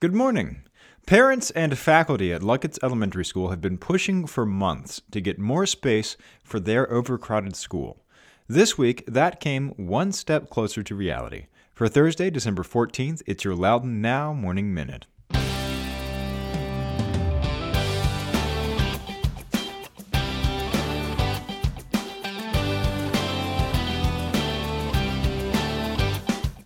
[0.00, 0.62] Good morning.
[1.06, 5.66] Parents and faculty at Luckett's Elementary School have been pushing for months to get more
[5.66, 8.04] space for their overcrowded school.
[8.46, 11.46] This week, that came one step closer to reality.
[11.74, 15.06] For Thursday, December 14th, it's your Loudoun Now Morning Minute.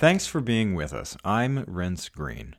[0.00, 1.14] Thanks for being with us.
[1.26, 2.56] I'm Renss Greene.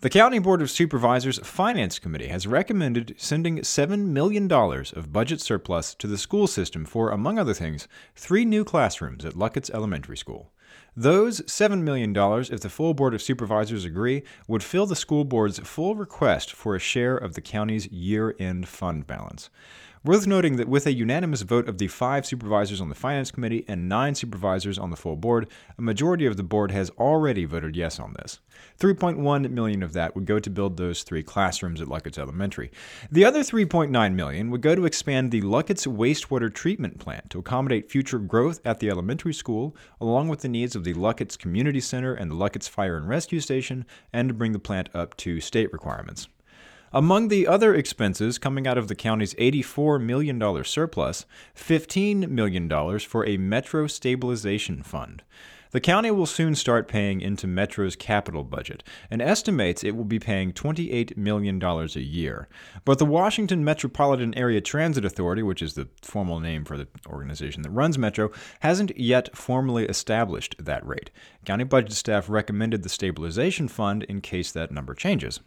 [0.00, 5.94] The County Board of Supervisors Finance Committee has recommended sending $7 million of budget surplus
[5.94, 10.50] to the school system for, among other things, three new classrooms at Luckett's Elementary School.
[10.96, 12.12] Those $7 million,
[12.52, 16.74] if the full Board of Supervisors agree, would fill the school board's full request for
[16.74, 19.48] a share of the county's year end fund balance.
[20.02, 23.66] Worth noting that with a unanimous vote of the five supervisors on the Finance Committee
[23.68, 27.76] and nine supervisors on the full board, a majority of the board has already voted
[27.76, 28.40] yes on this.
[28.78, 32.70] 3.1 million of that would go to build those three classrooms at Luckett's Elementary.
[33.12, 37.90] The other 3.9 million would go to expand the Luckett's wastewater treatment plant to accommodate
[37.90, 42.14] future growth at the elementary school, along with the needs of the Luckett's Community Center
[42.14, 43.84] and the Luckett's Fire and Rescue Station,
[44.14, 46.26] and to bring the plant up to state requirements.
[46.92, 51.24] Among the other expenses coming out of the county's $84 million surplus,
[51.56, 55.22] $15 million for a Metro Stabilization Fund.
[55.70, 60.18] The county will soon start paying into Metro's capital budget and estimates it will be
[60.18, 62.48] paying $28 million a year.
[62.84, 67.62] But the Washington Metropolitan Area Transit Authority, which is the formal name for the organization
[67.62, 71.12] that runs Metro, hasn't yet formally established that rate.
[71.44, 75.38] County budget staff recommended the stabilization fund in case that number changes.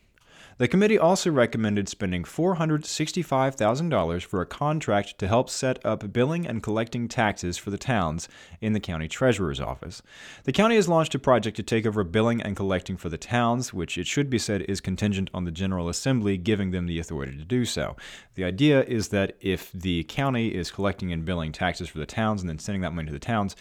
[0.58, 6.62] The committee also recommended spending $465,000 for a contract to help set up billing and
[6.62, 8.30] collecting taxes for the towns
[8.62, 10.04] in the county treasurer's office.
[10.44, 13.74] The county has launched a project to take over billing and collecting for the towns,
[13.74, 17.36] which it should be said is contingent on the General Assembly giving them the authority
[17.38, 17.96] to do so.
[18.36, 22.42] The idea is that if the county is collecting and billing taxes for the towns
[22.42, 23.56] and then sending that money to the towns,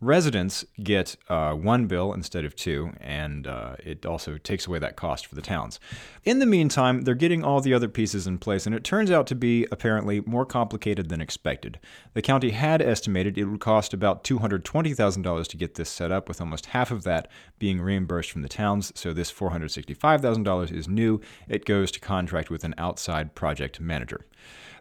[0.00, 4.96] residents get uh, one bill instead of two, and uh, it also takes away that
[4.96, 5.80] cost for the towns.
[6.24, 9.26] In the meantime, they're getting all the other pieces in place, and it turns out
[9.28, 11.80] to be apparently more complicated than expected.
[12.14, 16.40] The county had estimated it would cost about $220,000 to get this set up, with
[16.40, 17.28] almost half of that
[17.58, 21.20] being reimbursed from the towns, so this $465,000 is new.
[21.48, 24.26] It goes to contract with an outside project manager.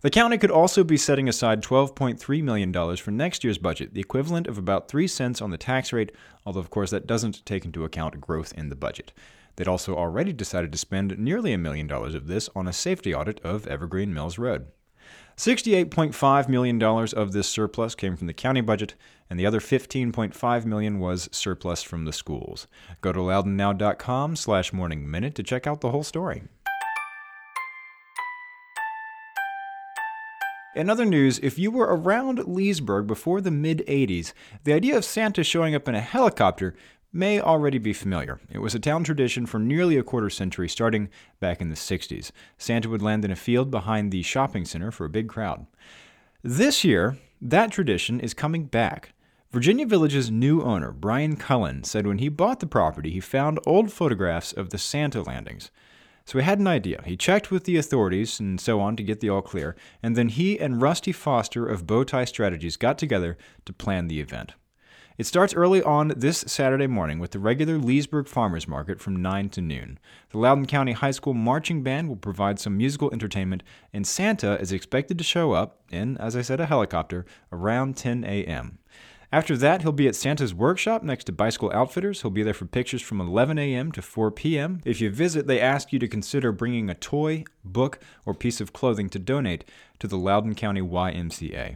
[0.01, 4.45] The county could also be setting aside $12.3 million for next year's budget, the equivalent
[4.45, 6.11] of about 3 cents on the tax rate,
[6.45, 9.13] although, of course, that doesn't take into account growth in the budget.
[9.55, 13.13] They'd also already decided to spend nearly a million dollars of this on a safety
[13.13, 14.67] audit of Evergreen Mills Road.
[15.35, 18.95] $68.5 million of this surplus came from the county budget,
[19.29, 22.65] and the other 15.5 million was surplus from the schools.
[23.01, 26.43] Go to loudounnow.com slash morning minute to check out the whole story.
[30.77, 34.33] In other news, if you were around Leesburg before the mid 80s,
[34.63, 36.75] the idea of Santa showing up in a helicopter
[37.11, 38.39] may already be familiar.
[38.51, 42.29] It was a town tradition for nearly a quarter century, starting back in the 60s.
[42.59, 45.65] Santa would land in a field behind the shopping center for a big crowd.
[46.43, 49.13] This year, that tradition is coming back.
[49.49, 53.91] Virginia Village's new owner, Brian Cullen, said when he bought the property, he found old
[53.91, 55.71] photographs of the Santa landings.
[56.27, 57.01] So he had an idea.
[57.05, 60.27] He checked with the authorities and so on to get the all clear, and then
[60.27, 64.51] he and Rusty Foster of Bowtie Strategies got together to plan the event.
[65.17, 69.47] It starts early on this Saturday morning with the regular Leesburg Farmers Market from 9
[69.51, 69.99] to noon.
[70.31, 73.63] The Loudoun County High School Marching Band will provide some musical entertainment,
[73.93, 78.25] and Santa is expected to show up in, as I said, a helicopter around 10
[78.25, 78.79] a.m.
[79.31, 82.21] After that, he'll be at Santa's workshop next to Bicycle Outfitters.
[82.21, 83.91] He'll be there for pictures from 11 a.m.
[83.91, 84.79] to 4 p.m.
[84.85, 88.71] If you visit, they ask you to consider bringing a toy, book, or piece of
[88.71, 89.65] clothing to donate
[89.99, 91.75] to the Loudoun County YMCA.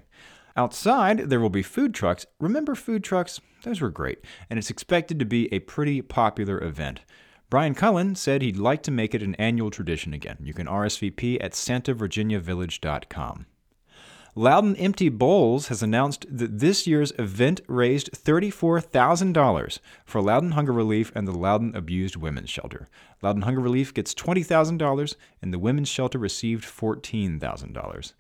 [0.56, 2.25] Outside, there will be food trucks.
[2.39, 3.42] Remember food trucks?
[3.63, 4.19] Those were great,
[4.50, 7.01] and it's expected to be a pretty popular event.
[7.50, 10.38] Brian Cullen said he'd like to make it an annual tradition again.
[10.42, 13.45] You can RSVP at santavirginiavillage.com.
[14.33, 21.11] Loudoun Empty Bowls has announced that this year's event raised $34,000 for Loudoun Hunger Relief
[21.13, 22.87] and the Loudoun Abused Women's Shelter.
[23.21, 28.13] Loudoun Hunger Relief gets $20,000 and the Women's Shelter received $14,000.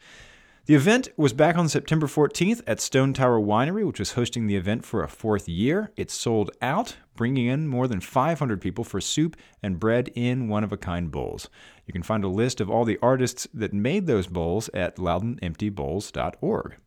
[0.71, 4.55] The event was back on September 14th at Stone Tower Winery, which was hosting the
[4.55, 5.91] event for a fourth year.
[5.97, 10.63] It sold out, bringing in more than 500 people for soup and bread in one
[10.63, 11.49] of a kind bowls.
[11.85, 16.77] You can find a list of all the artists that made those bowls at loudounemptybowls.org.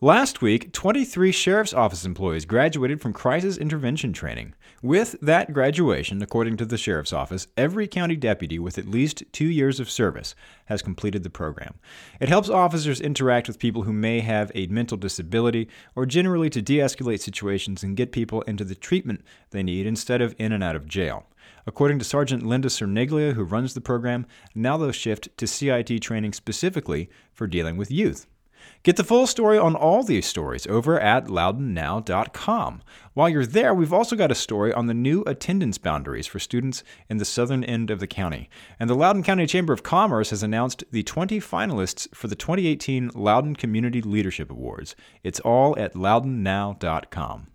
[0.00, 4.54] Last week, 23 Sheriff's Office employees graduated from crisis intervention training.
[4.80, 9.48] With that graduation, according to the Sheriff's Office, every county deputy with at least two
[9.48, 10.36] years of service
[10.66, 11.80] has completed the program.
[12.20, 16.62] It helps officers interact with people who may have a mental disability or generally to
[16.62, 20.62] de escalate situations and get people into the treatment they need instead of in and
[20.62, 21.26] out of jail.
[21.66, 26.34] According to Sergeant Linda Cerniglia, who runs the program, now they'll shift to CIT training
[26.34, 28.28] specifically for dealing with youth.
[28.82, 32.82] Get the full story on all these stories over at loudounnow.com.
[33.14, 36.84] While you're there, we've also got a story on the new attendance boundaries for students
[37.08, 38.48] in the southern end of the county.
[38.78, 43.10] And the Loudoun County Chamber of Commerce has announced the 20 finalists for the 2018
[43.14, 44.94] Loudoun Community Leadership Awards.
[45.22, 47.48] It's all at loudounnow.com.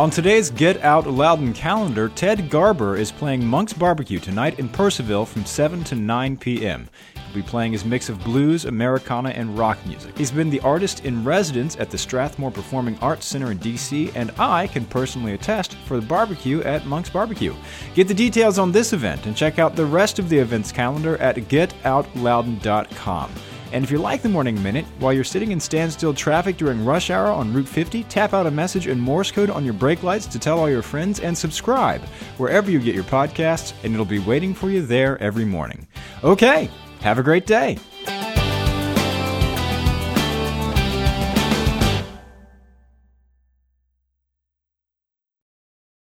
[0.00, 5.26] On today's Get Out Loudoun calendar, Ted Garber is playing Monk's Barbecue tonight in Purcellville
[5.26, 6.88] from 7 to 9 p.m.
[7.14, 10.16] He'll be playing his mix of blues, Americana, and rock music.
[10.16, 14.30] He's been the artist in residence at the Strathmore Performing Arts Center in D.C., and
[14.38, 17.54] I can personally attest for the barbecue at Monk's Barbecue.
[17.94, 21.18] Get the details on this event and check out the rest of the event's calendar
[21.18, 23.32] at getoutloudoun.com.
[23.72, 27.10] And if you like the Morning Minute, while you're sitting in standstill traffic during rush
[27.10, 30.26] hour on Route 50, tap out a message in Morse code on your brake lights
[30.26, 32.00] to tell all your friends and subscribe
[32.36, 35.86] wherever you get your podcasts, and it'll be waiting for you there every morning.
[36.24, 36.68] Okay,
[37.00, 37.78] have a great day.